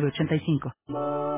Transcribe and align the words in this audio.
906985. 0.00 1.35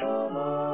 Shalom. 0.00 0.69